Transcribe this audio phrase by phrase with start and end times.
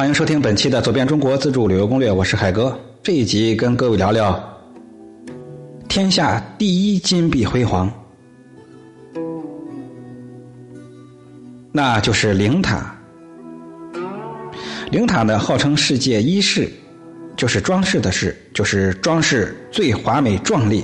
[0.00, 2.74] 欢迎收听本期的《走遍中国自助旅游攻略》，我是海哥。
[3.02, 4.42] 这一集跟各位聊聊
[5.90, 7.92] 天下第一金碧辉煌，
[11.70, 12.98] 那就是灵塔。
[14.90, 16.66] 灵塔呢，号称世界一世，
[17.36, 20.82] 就是装饰的饰，就是装饰最华美壮丽。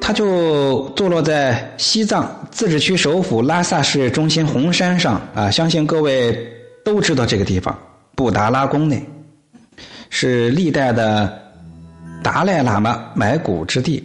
[0.00, 6.36] 它就坐落在西藏自治区首府拉萨市中心红山上啊，相信各位
[6.84, 7.76] 都知道这个地方——
[8.16, 9.06] 布达拉宫内，
[10.10, 11.32] 是历代的
[12.24, 14.02] 达赖喇嘛埋骨之地。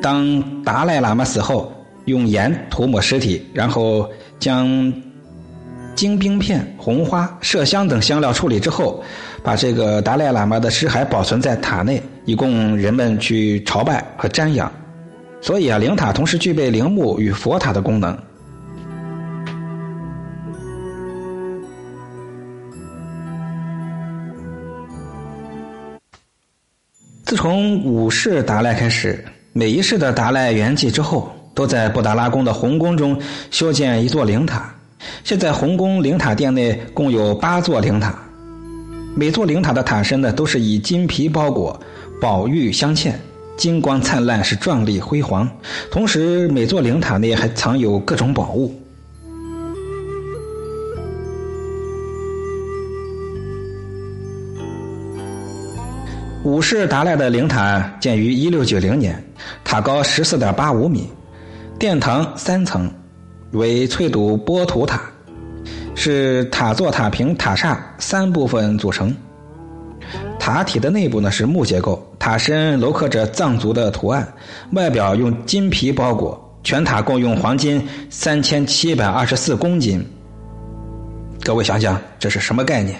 [0.00, 1.72] 当达赖喇嘛死后，
[2.04, 4.92] 用盐涂抹尸体，然后将。
[5.96, 9.02] 金冰片、红花、麝香等香料处理之后，
[9.42, 14.70] 把这个达赖喇嘛的尸骸保存在塔内，以供人们去朝拜和瞻仰。
[15.40, 18.14] 所以啊，灵塔同时具备陵墓与佛塔的功能。
[27.36, 33.20] 从五世达赖开始，每一世的达赖圆寂之后，都在布达拉宫的红宫中
[33.50, 34.74] 修建一座灵塔。
[35.22, 38.18] 现在红宫灵塔殿内共有八座灵塔，
[39.14, 41.78] 每座灵塔的塔身呢都是以金皮包裹，
[42.20, 43.12] 宝玉镶嵌，
[43.56, 45.48] 金光灿烂，是壮丽辉煌。
[45.90, 48.74] 同时，每座灵塔内还藏有各种宝物。
[56.46, 59.20] 五世达赖的灵塔建于一六九零年，
[59.64, 61.10] 塔高十四点八五米，
[61.76, 62.88] 殿堂三层。
[63.50, 65.02] 为翠堵波图塔，
[65.96, 69.12] 是塔座、塔平、塔刹三部分组成。
[70.38, 74.32] 塔体的内部呢是木结构，塔身镂刻着藏族的图案，
[74.70, 76.40] 外表用金皮包裹。
[76.62, 80.00] 全塔共用黄金三千七百二十四公斤。
[81.42, 82.96] 各位想想，这是什么概念？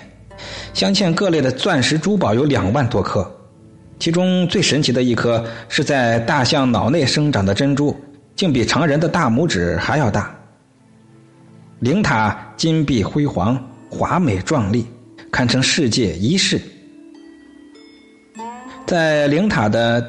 [0.75, 3.29] 镶嵌各类的钻石珠宝有两万多颗，
[3.99, 7.97] 其中最神奇的一颗是在大象脑内生长的珍珠，
[8.34, 10.34] 竟比常人的大拇指还要大。
[11.81, 13.59] 灵塔金碧辉煌、
[13.91, 14.87] 华美壮丽，
[15.31, 16.61] 堪称世界一世。
[18.87, 20.06] 在灵塔的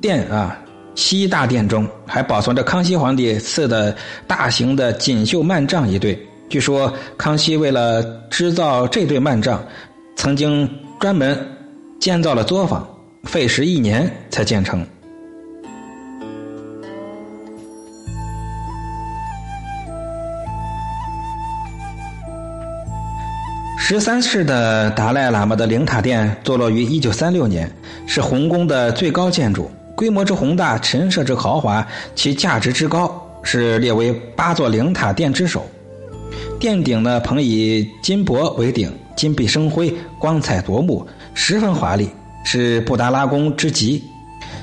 [0.00, 0.58] 殿啊
[0.94, 6.18] 西大殿中，还保存着康熙皇帝赐的大型的锦绣幔帐一对。
[6.48, 9.62] 据说康熙为了制造这对幔帐，
[10.16, 10.68] 曾经
[10.98, 11.38] 专门
[12.00, 12.86] 建造了作坊，
[13.24, 14.86] 费时一年才建成。
[23.76, 27.68] 十三世的达赖喇嘛的灵塔殿坐落于一九三六年，
[28.06, 31.84] 是红宫的最高建筑，规模之宏大，陈设之豪华，
[32.14, 35.66] 其价值之高，是列为八座灵塔殿之首。
[36.60, 42.08] 殿顶呢，棚以金箔为顶，金碧生辉，光彩夺目，十分华丽，
[42.44, 44.00] 是布达拉宫之极。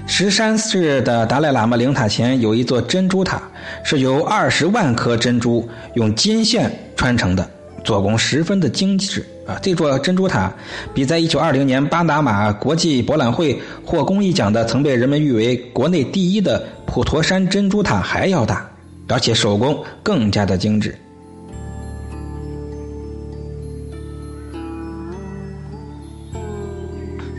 [0.07, 3.41] 十三世的达赖喇嘛灵塔前有一座珍珠塔，
[3.83, 7.51] 是由二十万颗珍珠用金线穿成的。
[7.83, 9.59] 做工十分的精致啊！
[9.61, 10.51] 这座珍珠塔
[10.93, 18.67] 比在一九二零年巴拿马国际博览会获工艺奖的、曾被人们誉为国内第一的普陀山珍珠塔还要大，
[19.09, 20.97] 而且手工更加的精致。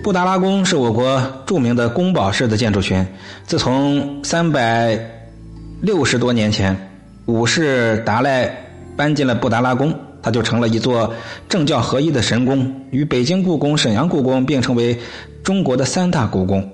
[0.06, 3.04] 布达拉宫是我国著名的宫堡式的建筑群，
[3.44, 4.96] 自从三百
[5.80, 6.76] 六十多年前
[7.24, 8.48] 五世达赖
[8.96, 9.92] 搬进了布达拉宫。
[10.22, 11.12] 它就成了一座
[11.48, 14.96] 政教合一的神宫，与北京故宫、沈阳故宫并称为
[15.42, 16.70] 中国的三大故宫。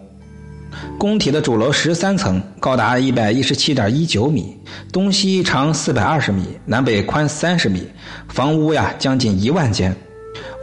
[0.98, 4.54] 宫体的主楼十三层，高达一百一十七点一九米，
[4.92, 7.82] 东西长四百二十米，南北宽三十米，
[8.28, 9.96] 房屋呀将近一万间。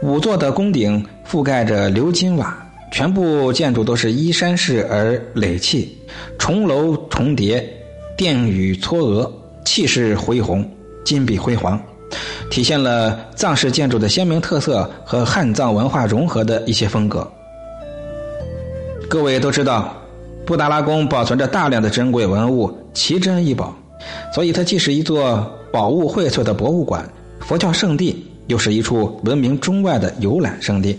[0.02, 2.56] 五座的宫顶覆盖着鎏金瓦，
[2.90, 5.96] 全部建筑都是依山势而垒砌，
[6.38, 7.66] 重楼重叠，
[8.16, 9.30] 殿宇嵯峨，
[9.64, 10.68] 气势恢宏，
[11.04, 11.80] 金碧辉煌。
[12.50, 17.30] 体现了藏式建筑的鲜明特色和汉藏文化融合的一些风格。
[19.08, 19.94] 各位都知道，
[20.44, 23.76] 布达拉宫保存着大量的珍贵文物，奇珍异宝，
[24.34, 27.08] 所以它既是一座宝物荟萃的博物馆、
[27.38, 30.98] 佛教圣地，又是一处闻名中外的游览胜地。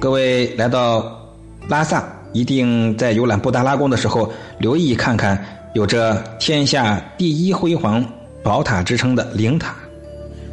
[0.00, 1.20] 各位来到
[1.68, 5.44] 拉萨，一定在游览布达拉宫的时候，留意看看
[5.74, 8.02] 有着“天下第一辉煌”。
[8.44, 9.74] 宝塔之称的灵塔，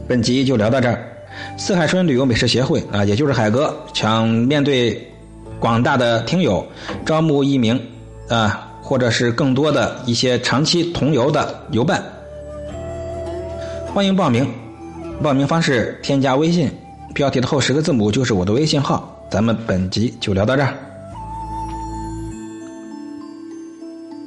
[0.07, 1.05] 本集就聊到这儿。
[1.57, 4.97] 四海春旅游美食协会啊，也就是海哥，想面对
[5.59, 6.65] 广大的听友，
[7.05, 7.77] 招募一名
[8.29, 12.01] 啊，或者是更多的一些长期同游的游伴，
[13.93, 14.49] 欢迎报名。
[15.21, 16.71] 报名方式：添加微信，
[17.13, 19.15] 标题的后十个字母就是我的微信号。
[19.29, 20.75] 咱们本集就聊到这儿。